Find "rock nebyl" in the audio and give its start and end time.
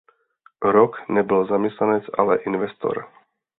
0.61-1.45